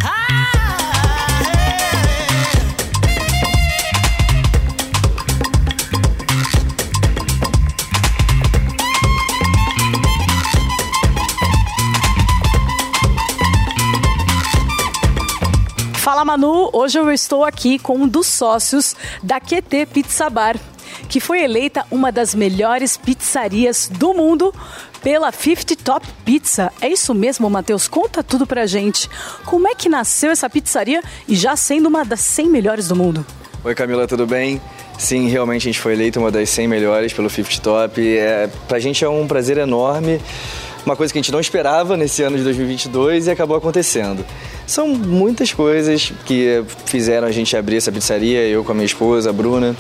[0.02, 0.61] Fala
[16.32, 20.56] Manu, hoje eu estou aqui com um dos sócios da QT Pizza Bar,
[21.10, 24.56] que foi eleita uma das melhores pizzarias do mundo
[25.04, 26.72] pela 50 Top Pizza.
[26.80, 27.86] É isso mesmo, Matheus?
[27.90, 29.10] Conta tudo pra gente.
[29.44, 33.26] Como é que nasceu essa pizzaria e já sendo uma das 100 melhores do mundo?
[33.66, 34.62] Oi Camila, tudo bem?
[34.98, 38.18] Sim, realmente a gente foi eleito uma das 100 melhores pelo 50 Top.
[38.18, 40.22] É, pra gente é um prazer enorme,
[40.86, 44.26] uma coisa que a gente não esperava nesse ano de 2022 e acabou acontecendo.
[44.66, 49.30] São muitas coisas que fizeram a gente abrir essa pizzaria, eu com a minha esposa,
[49.30, 49.76] a Bruna.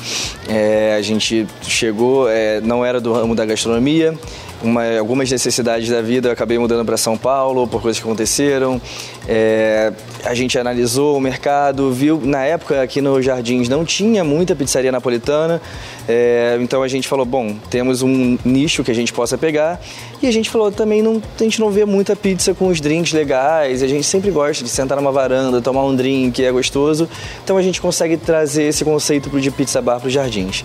[0.47, 4.13] É, a gente chegou, é, não era do ramo da gastronomia,
[4.63, 8.81] uma, algumas necessidades da vida, eu acabei mudando para São Paulo por coisas que aconteceram.
[9.27, 9.91] É,
[10.23, 14.91] a gente analisou o mercado, viu, na época aqui no Jardins não tinha muita pizzaria
[14.91, 15.61] napolitana,
[16.07, 19.79] é, então a gente falou, bom, temos um nicho que a gente possa pegar
[20.21, 23.13] e a gente falou também, não, a gente não vê muita pizza com os drinks
[23.13, 27.09] legais, a gente sempre gosta de sentar numa varanda, tomar um drink, é gostoso,
[27.43, 30.63] então a gente consegue trazer esse conceito de pizza bar para os Jardins.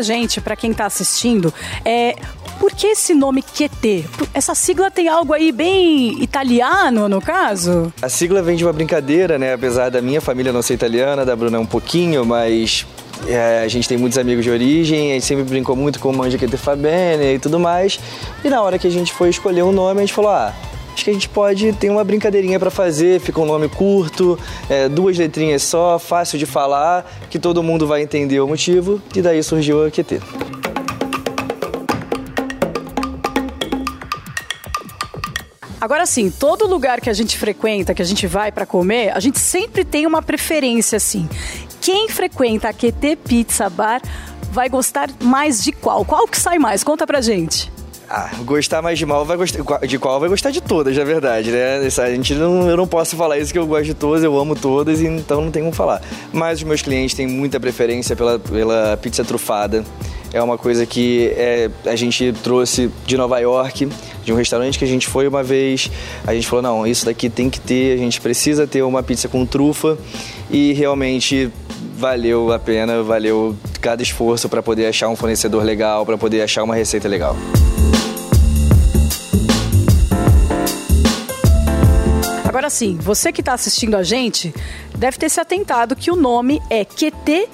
[0.00, 1.52] Pra gente, para quem tá assistindo,
[1.84, 2.16] é
[2.58, 4.04] por que esse nome QT?
[4.32, 7.92] Essa sigla tem algo aí bem italiano, no caso?
[8.00, 9.54] A sigla vem de uma brincadeira, né?
[9.54, 12.86] Apesar da minha família não ser italiana, da Bruna um pouquinho, mas
[13.26, 16.16] é, a gente tem muitos amigos de origem, a gente sempre brincou muito com o
[16.16, 18.00] Manja QT Fabene e tudo mais.
[18.42, 20.54] E na hora que a gente foi escolher um nome, a gente falou, ah,
[21.00, 24.86] acho que a gente pode ter uma brincadeirinha para fazer, fica um nome curto, é,
[24.86, 29.42] duas letrinhas só, fácil de falar, que todo mundo vai entender o motivo, e daí
[29.42, 30.20] surgiu a QT.
[35.80, 39.20] Agora sim, todo lugar que a gente frequenta, que a gente vai para comer, a
[39.20, 41.26] gente sempre tem uma preferência assim.
[41.80, 44.02] Quem frequenta a QT Pizza Bar
[44.52, 46.04] vai gostar mais de qual?
[46.04, 46.84] Qual que sai mais?
[46.84, 47.72] Conta pra gente.
[48.12, 51.52] Ah, gostar mais de mal vai gostar de qual vai gostar de todas, na verdade,
[51.52, 51.76] né?
[51.76, 54.56] A gente não, eu não posso falar isso que eu gosto de todas, eu amo
[54.56, 56.02] todas, então não tem como falar.
[56.32, 59.84] Mas os meus clientes têm muita preferência pela, pela pizza trufada.
[60.32, 63.88] É uma coisa que é, a gente trouxe de Nova York,
[64.24, 65.88] de um restaurante que a gente foi uma vez.
[66.26, 69.28] A gente falou: não, isso daqui tem que ter, a gente precisa ter uma pizza
[69.28, 69.96] com trufa.
[70.50, 71.48] E realmente
[71.96, 76.64] valeu a pena, valeu cada esforço para poder achar um fornecedor legal, para poder achar
[76.64, 77.36] uma receita legal.
[82.70, 84.54] Agora sim, você que está assistindo a gente
[84.96, 87.48] deve ter se atentado que o nome é QT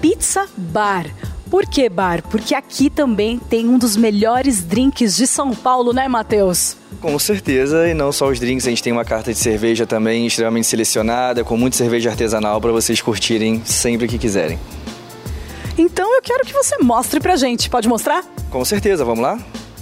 [0.00, 1.06] Pizza Bar.
[1.50, 2.22] Por que bar?
[2.22, 6.76] Porque aqui também tem um dos melhores drinks de São Paulo, né, Matheus?
[7.00, 10.24] Com certeza, e não só os drinks, a gente tem uma carta de cerveja também
[10.24, 14.56] extremamente selecionada, com muita cerveja artesanal para vocês curtirem sempre que quiserem.
[15.76, 17.68] Então eu quero que você mostre pra gente.
[17.68, 18.24] Pode mostrar?
[18.48, 19.36] Com certeza, vamos lá?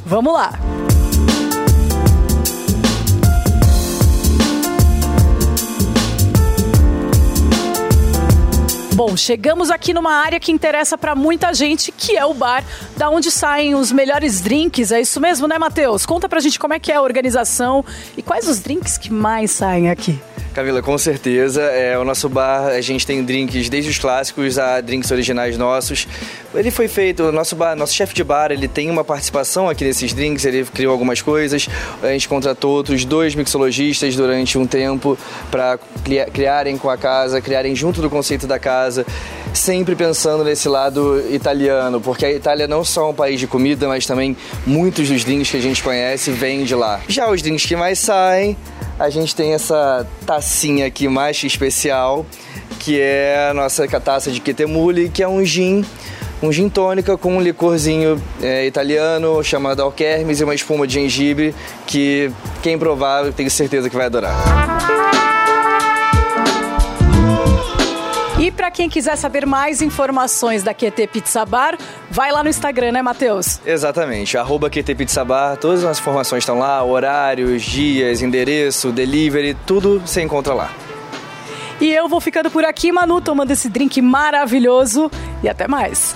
[0.07, 0.59] Vamos lá.
[8.99, 12.65] Bom, chegamos aqui numa área que interessa para muita gente, que é o bar,
[12.97, 14.91] da onde saem os melhores drinks.
[14.91, 16.05] É isso mesmo, né, Matheus?
[16.05, 17.85] Conta pra gente como é que é a organização
[18.17, 20.21] e quais os drinks que mais saem aqui.
[20.59, 21.63] Camila, com certeza.
[21.63, 26.09] É, o nosso bar, a gente tem drinks desde os clássicos a drinks originais nossos.
[26.53, 29.85] Ele foi feito, o nosso bar, nosso chefe de bar, ele tem uma participação aqui
[29.85, 31.69] nesses drinks, ele criou algumas coisas.
[32.03, 35.17] A gente contratou outros dois mixologistas durante um tempo
[35.49, 35.79] para
[36.33, 39.07] criarem com a casa, criarem junto do conceito da casa
[39.55, 43.87] sempre pensando nesse lado italiano, porque a Itália não só é um país de comida,
[43.89, 47.01] mas também muitos dos drinks que a gente conhece vêm de lá.
[47.09, 48.57] Já os drinks que mais saem,
[48.99, 52.27] a gente tem essa tacinha aqui mais especial,
[52.81, 55.85] que é a nossa taça de Ketemuli, que é um gin
[56.41, 61.55] um gin tônica com um licorzinho é, italiano chamado Alquermes e uma espuma de gengibre
[61.87, 62.31] que
[62.63, 65.28] quem provar tenho certeza que vai adorar.
[68.41, 71.77] E para quem quiser saber mais informações da QT Pizza Bar,
[72.09, 73.61] vai lá no Instagram, né, Matheus?
[73.67, 80.01] Exatamente, arroba QT Pizza Bar, todas as informações estão lá, horários, dias, endereço, delivery, tudo
[80.01, 80.71] você encontra lá.
[81.81, 85.11] E eu vou ficando por aqui, Manu, tomando esse drink maravilhoso
[85.43, 86.15] e até mais.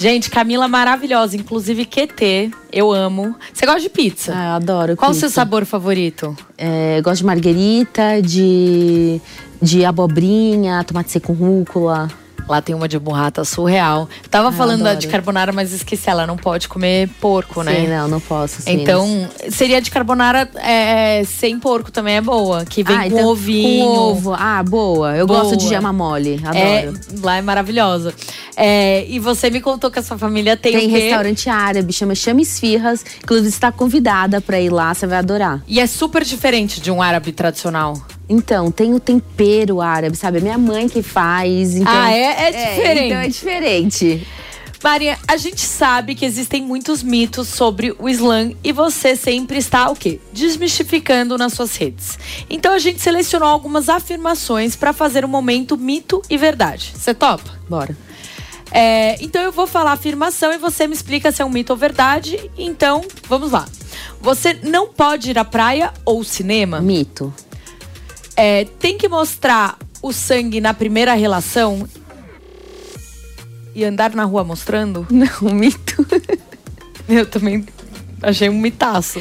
[0.00, 3.36] Gente, Camila maravilhosa, inclusive QT, eu amo.
[3.52, 4.32] Você gosta de pizza?
[4.34, 4.96] Ah, eu adoro.
[4.96, 5.26] Qual pizza.
[5.26, 6.34] o seu sabor favorito?
[6.56, 9.20] É, gosto de marguerita, de,
[9.60, 12.08] de abobrinha, tomate seco com rúcula.
[12.50, 14.08] Lá tem uma de burrata surreal.
[14.28, 17.76] Tava ah, falando da de carbonara, mas esqueci, ela não pode comer porco, né?
[17.76, 18.62] Sim, não, não posso.
[18.62, 23.06] Sim, então, seria de carbonara é, sem porco também é boa, que vem ah, com
[23.06, 23.84] então, ovinho.
[23.84, 24.34] Com ovo.
[24.34, 25.16] Ah, boa.
[25.16, 25.42] Eu boa.
[25.42, 26.58] gosto de gema mole, adoro.
[26.58, 28.12] É, lá é maravilhosa.
[28.56, 32.40] É, e você me contou que a sua família tem Tem restaurante árabe, chama Chama
[32.40, 33.04] Esfirras.
[33.22, 35.62] Inclusive, está convidada para ir lá, você vai adorar.
[35.68, 37.94] E é super diferente de um árabe tradicional.
[38.32, 40.38] Então, tem o tempero árabe, sabe?
[40.38, 41.74] É minha mãe que faz.
[41.74, 42.48] Então, ah, é?
[42.48, 42.98] É diferente.
[43.00, 44.26] É, então é diferente.
[44.82, 49.90] Maria, a gente sabe que existem muitos mitos sobre o Islã e você sempre está
[49.90, 50.20] o quê?
[50.32, 52.16] Desmistificando nas suas redes.
[52.48, 56.92] Então a gente selecionou algumas afirmações para fazer o um momento mito e verdade.
[56.94, 57.58] Você topa?
[57.68, 57.96] Bora.
[58.70, 61.72] É, então eu vou falar a afirmação e você me explica se é um mito
[61.72, 62.50] ou verdade.
[62.56, 63.66] Então, vamos lá.
[64.20, 66.80] Você não pode ir à praia ou cinema?
[66.80, 67.34] Mito.
[68.36, 71.86] É, tem que mostrar o sangue na primeira relação
[73.74, 75.06] e andar na rua mostrando?
[75.10, 76.06] Não, mito.
[77.08, 77.66] Eu também
[78.22, 79.20] achei um mitaço.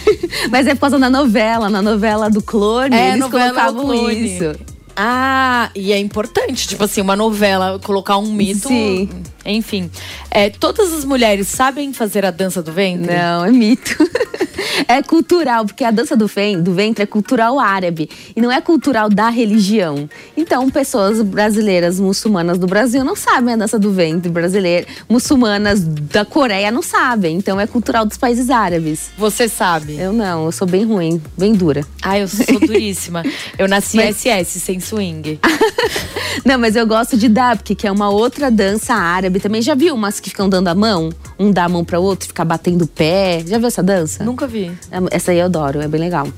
[0.50, 4.36] Mas é por causa da novela, na novela do clone, é, eles colocavam clone.
[4.36, 4.60] isso.
[4.96, 8.68] Ah, e é importante, tipo assim, uma novela, colocar um mito.
[8.68, 9.08] Sim.
[9.44, 9.90] Enfim.
[10.30, 13.14] É, todas as mulheres sabem fazer a dança do ventre?
[13.14, 13.96] Não, é mito.
[14.86, 16.26] é cultural, porque a dança do,
[16.62, 20.08] do ventre é cultural árabe e não é cultural da religião.
[20.36, 26.24] Então, pessoas brasileiras muçulmanas do Brasil não sabem a dança do ventre brasileira, muçulmanas da
[26.24, 27.36] Coreia não sabem.
[27.36, 29.10] Então, é cultural dos países árabes.
[29.16, 29.98] Você sabe?
[29.98, 31.84] Eu não, eu sou bem ruim, bem dura.
[32.02, 33.22] Ah, eu sou duríssima.
[33.58, 34.16] eu nasci mas...
[34.16, 35.40] SS, sem swing.
[36.44, 39.40] não, mas eu gosto de dabk, que é uma outra dança árabe.
[39.40, 41.10] Também já viu umas que ficam dando a mão?
[41.38, 43.42] Um dá a mão para o outro, ficar batendo o pé.
[43.46, 44.24] Já viu essa dança?
[44.24, 44.70] Nunca vi.
[44.90, 46.28] É, essa aí eu adoro, é bem legal.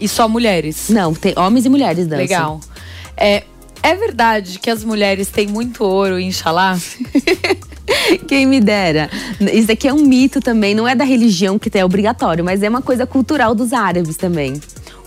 [0.00, 0.88] E só mulheres?
[0.88, 2.22] Não, tem homens e mulheres dançam.
[2.22, 2.60] Legal.
[3.16, 3.44] É,
[3.82, 6.78] é verdade que as mulheres têm muito ouro, inshallah?
[8.26, 9.10] Quem me dera.
[9.52, 12.68] Isso aqui é um mito também, não é da religião que é obrigatório, mas é
[12.68, 14.60] uma coisa cultural dos árabes também.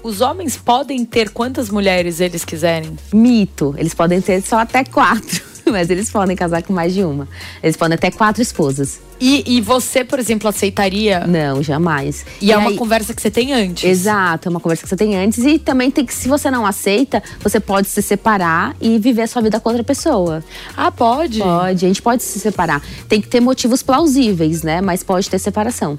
[0.08, 2.98] Os homens podem ter quantas mulheres eles quiserem?
[3.13, 3.76] Mito.
[3.78, 5.43] Eles podem ter só até quatro.
[5.70, 7.28] mas eles podem casar com mais de uma.
[7.62, 9.02] Eles podem até quatro esposas.
[9.20, 11.28] E, e você, por exemplo, aceitaria?
[11.28, 12.26] Não, jamais.
[12.39, 12.62] E, e é aí...
[12.62, 13.84] uma conversa que você tem antes.
[13.84, 15.43] Exato, é uma conversa que você tem antes.
[15.43, 19.28] E também tem que, se você não aceita, você pode se separar e viver a
[19.28, 20.41] sua vida com outra pessoa.
[20.78, 21.39] Ah, pode?
[21.39, 22.82] Pode, a gente pode se separar.
[23.10, 24.80] Tem que ter motivos plausíveis, né?
[24.80, 25.98] Mas pode ter separação.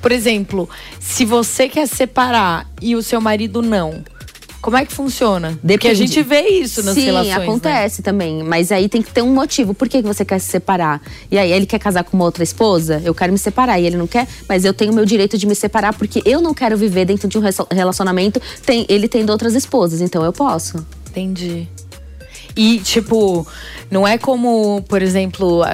[0.00, 0.68] Por exemplo,
[1.00, 4.02] se você quer separar e o seu marido não,
[4.60, 5.48] Como é que funciona?
[5.60, 5.90] Porque Depende.
[5.90, 7.36] a gente vê isso nas Sim, relações.
[7.36, 7.42] né?
[7.44, 8.42] acontece também.
[8.42, 9.74] Mas aí tem que ter um motivo.
[9.74, 11.02] Por que você quer se separar?
[11.30, 12.98] E aí, ele quer casar com uma outra esposa?
[13.04, 13.78] Eu quero me separar.
[13.78, 14.26] E ele não quer?
[14.48, 17.28] Mas eu tenho o meu direito de me separar porque eu não quero viver dentro
[17.28, 20.00] de um relacionamento tem, ele tendo outras esposas.
[20.00, 20.82] Então eu posso.
[21.10, 21.68] Entendi.
[22.56, 23.46] E, tipo,
[23.90, 25.70] não é como, por exemplo, a,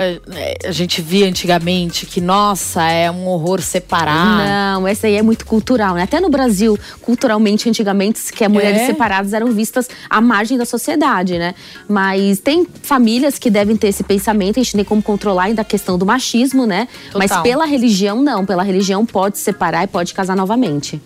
[0.68, 4.74] a gente via antigamente que, nossa, é um horror separar.
[4.74, 6.02] Não, essa aí é muito cultural, né?
[6.02, 8.86] Até no Brasil, culturalmente, antigamente, que as mulheres É?
[8.86, 11.54] separadas eram vistas à margem da sociedade, né?
[11.88, 15.64] Mas tem famílias que devem ter esse pensamento, a gente tem como controlar ainda a
[15.64, 16.88] questão do machismo, né?
[17.14, 17.42] Mas Total.
[17.42, 18.46] pela religião, não.
[18.46, 21.00] Pela religião pode separar e pode casar novamente.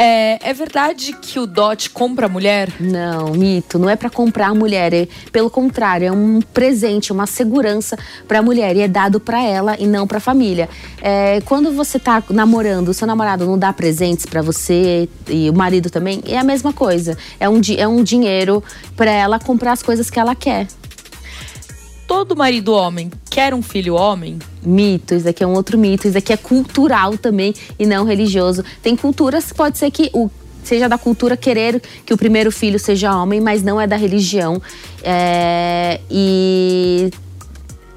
[0.00, 2.72] É, é verdade que o Dot compra a mulher?
[2.78, 3.80] Não, mito.
[3.80, 4.94] Não é pra comprar a mulher.
[4.94, 8.76] É, pelo contrário, é um presente, uma segurança pra mulher.
[8.76, 10.68] E é dado pra ela e não pra família.
[11.02, 15.52] É, quando você tá namorando, o seu namorado não dá presentes pra você e o
[15.52, 17.18] marido também, é a mesma coisa.
[17.40, 18.62] É um, é um dinheiro
[18.96, 20.68] pra ela comprar as coisas que ela quer.
[22.08, 24.38] Todo marido homem quer um filho homem?
[24.62, 26.08] Mito, isso aqui é um outro mito.
[26.08, 28.64] Isso aqui é cultural também e não religioso.
[28.82, 30.30] Tem culturas pode ser que o
[30.64, 34.60] seja da cultura querer que o primeiro filho seja homem, mas não é da religião.
[35.02, 37.10] É, e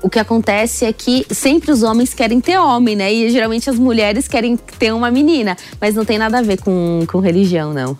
[0.01, 3.13] o que acontece é que sempre os homens querem ter homem, né?
[3.13, 7.05] E geralmente as mulheres querem ter uma menina, mas não tem nada a ver com,
[7.07, 7.97] com religião, não.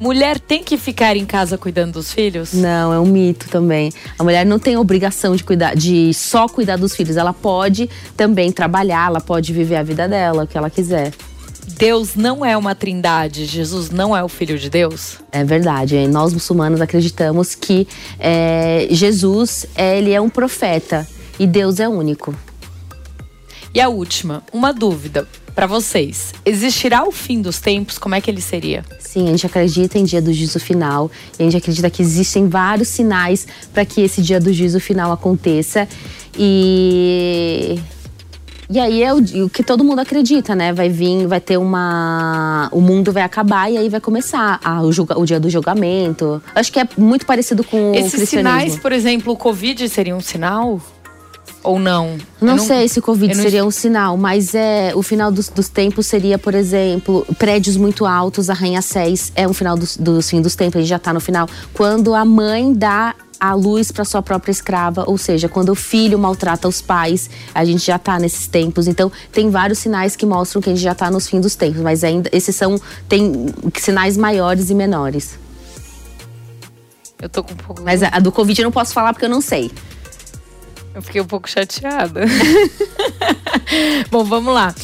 [0.00, 2.52] Mulher tem que ficar em casa cuidando dos filhos?
[2.52, 3.92] Não, é um mito também.
[4.16, 7.16] A mulher não tem obrigação de cuidar, de só cuidar dos filhos.
[7.16, 11.12] Ela pode também trabalhar, ela pode viver a vida dela, o que ela quiser.
[11.76, 15.18] Deus não é uma trindade, Jesus não é o filho de Deus?
[15.30, 16.06] É verdade.
[16.06, 17.86] Nós muçulmanos acreditamos que
[18.18, 21.06] é, Jesus é, ele é um profeta
[21.38, 22.34] e Deus é único.
[23.74, 25.28] E a última, uma dúvida
[25.58, 26.32] para vocês.
[26.46, 27.98] Existirá o fim dos tempos?
[27.98, 28.84] Como é que ele seria?
[29.00, 31.10] Sim, a gente acredita em dia do juízo final.
[31.36, 33.44] E a gente acredita que existem vários sinais
[33.74, 35.88] para que esse dia do juízo final aconteça.
[36.38, 37.76] E.
[38.70, 39.16] E aí é o,
[39.46, 40.72] o que todo mundo acredita, né?
[40.74, 42.68] Vai vir, vai ter uma.
[42.70, 46.40] O mundo vai acabar e aí vai começar a- o, julga- o dia do julgamento.
[46.54, 50.20] Acho que é muito parecido com o Esses sinais, por exemplo, o Covid seria um
[50.20, 50.80] sinal?
[51.62, 52.16] Ou não?
[52.40, 55.48] Não, Eu sei se o Covid não seria um sinal, mas é o final dos,
[55.48, 60.40] dos tempos seria, por exemplo, prédios muito altos, arranha-céus, é um final dos, dos fim
[60.40, 61.48] dos tempos, a gente já tá no final.
[61.74, 66.18] Quando a mãe dá a luz para sua própria escrava, ou seja, quando o filho
[66.18, 68.88] maltrata os pais, a gente já tá nesses tempos.
[68.88, 71.80] Então, tem vários sinais que mostram que a gente já tá nos fins dos tempos,
[71.80, 75.38] mas ainda esses são tem sinais maiores e menores.
[77.20, 77.82] Eu tô com um pouco.
[77.82, 79.70] Mas a, a do Covid eu não posso falar porque eu não sei.
[80.94, 82.22] Eu fiquei um pouco chateada.
[84.10, 84.74] Bom, vamos lá.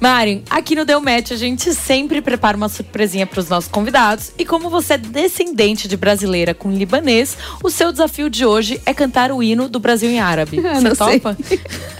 [0.00, 4.32] Mari, aqui no Deu Match a gente sempre prepara uma surpresinha para os nossos convidados.
[4.38, 8.94] E como você é descendente de brasileira com libanês, o seu desafio de hoje é
[8.94, 10.58] cantar o hino do Brasil em árabe.
[10.68, 11.20] Ah, Você não sei.
[11.20, 11.36] topa?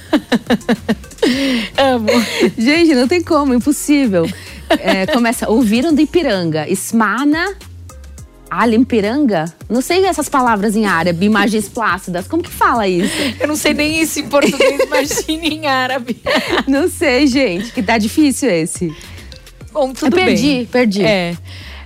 [1.77, 2.09] Amo.
[2.57, 4.29] Gente, não tem como, impossível.
[4.69, 6.69] É, começa, ouviram do Ipiranga.
[6.69, 7.55] Ismana
[8.51, 9.53] Alimpiranga?
[9.69, 12.27] Não sei essas palavras em árabe, imagens plácidas.
[12.27, 13.15] Como que fala isso?
[13.41, 16.21] Eu não sei nem isso em português, imagina em árabe.
[16.67, 18.95] Não sei, gente, que tá difícil esse.
[19.73, 20.67] Bom, tudo eu perdi, bem.
[20.67, 21.05] perdi.
[21.05, 21.37] É.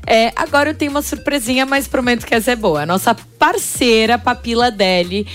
[0.07, 2.83] É, agora eu tenho uma surpresinha, mas prometo que essa é boa.
[2.83, 5.27] A nossa parceira, Papila Deli,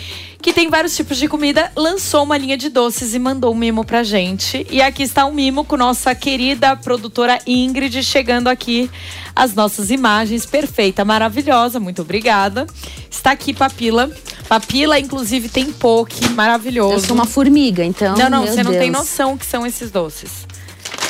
[0.41, 3.83] que tem vários tipos de comida, lançou uma linha de doces e mandou um mimo
[3.83, 4.65] pra gente.
[4.69, 8.89] E aqui está um mimo com nossa querida produtora Ingrid chegando aqui
[9.35, 10.45] as nossas imagens.
[10.45, 12.67] Perfeita, maravilhosa, muito obrigada.
[13.09, 14.09] Está aqui Papila.
[14.47, 16.93] Papila, inclusive, tem poke, maravilhoso.
[16.93, 18.15] Eu sou uma formiga, então.
[18.15, 19.03] Não, não, você não tem Deus.
[19.05, 20.47] noção o que são esses doces.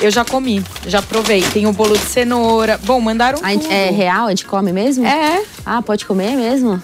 [0.01, 1.41] Eu já comi, já provei.
[1.41, 2.79] Tem o bolo de cenoura.
[2.83, 3.71] Bom, mandaram gente- tudo.
[3.73, 4.27] é real?
[4.27, 5.05] A gente come mesmo?
[5.05, 5.43] É.
[5.65, 6.81] Ah, pode comer mesmo?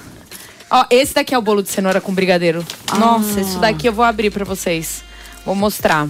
[0.73, 2.65] Ó, esse daqui é o bolo de cenoura com brigadeiro.
[2.97, 5.03] Nossa, isso daqui eu vou abrir pra vocês.
[5.45, 6.07] Vou mostrar.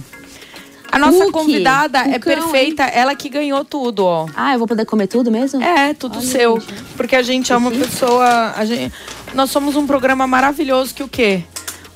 [0.90, 4.26] A nossa convidada é cucão, perfeita, ela que ganhou tudo, ó.
[4.34, 5.62] Ah, eu vou poder comer tudo mesmo?
[5.62, 6.60] É, tudo Olha, seu.
[6.60, 6.82] gente.
[6.96, 8.54] Porque a gente é uma pessoa.
[8.56, 8.94] A gente,
[9.34, 11.42] nós somos um programa maravilhoso que o quê?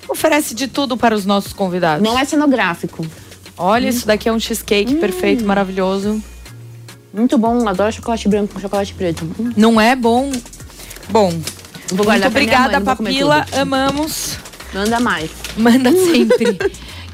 [0.07, 2.02] Oferece de tudo para os nossos convidados.
[2.02, 3.07] Não é cenográfico.
[3.57, 6.22] Olha, isso daqui é um cheesecake perfeito, maravilhoso.
[7.14, 9.24] Muito bom, adoro chocolate branco com chocolate preto.
[9.40, 9.52] Hum.
[9.57, 10.31] Não é bom?
[11.09, 11.33] Bom.
[11.92, 13.46] Vou Muito obrigada, mãe, Papila.
[13.53, 14.38] Amamos.
[14.74, 15.31] Manda mais.
[15.57, 16.59] Manda sempre.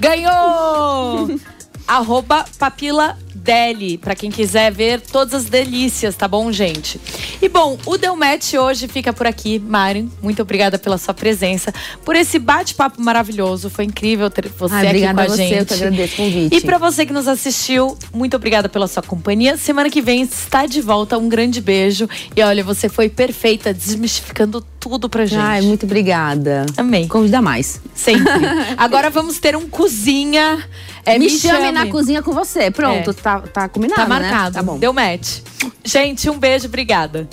[0.01, 1.39] Ganhou!
[1.87, 7.01] Arroba Papila Deli, para quem quiser ver todas as delícias, tá bom, gente?
[7.43, 9.59] E bom, o Deu Match hoje fica por aqui.
[9.59, 11.73] Mari, muito obrigada pela sua presença,
[12.05, 13.69] por esse bate-papo maravilhoso.
[13.69, 15.59] Foi incrível ter você aqui com a, a você, gente.
[15.59, 16.57] Eu que agradeço o convite.
[16.57, 19.57] E para você que nos assistiu, muito obrigada pela sua companhia.
[19.57, 21.19] Semana que vem está de volta.
[21.19, 22.09] Um grande beijo.
[22.37, 25.41] E olha, você foi perfeita, desmistificando tudo pra gente.
[25.41, 26.67] Ai, muito obrigada.
[26.77, 27.09] Amém.
[27.09, 27.81] Convida mais.
[27.95, 28.31] Sempre.
[28.77, 30.63] Agora vamos ter um cozinha.
[31.07, 32.71] É, me, me chame, na cozinha com você.
[32.71, 33.13] Pronto, É.
[33.25, 34.21] tá, tá combinado, Tá né?
[34.21, 34.55] marcado.
[34.55, 34.79] Tá bom.
[34.79, 35.39] Deu match.
[35.83, 37.27] Gente, um beijo, obrigada.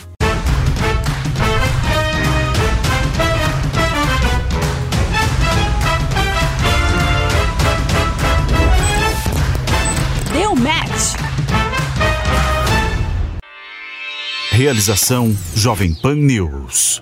[10.33, 11.15] Deu match.
[14.51, 17.01] Realização Jovem Pan News.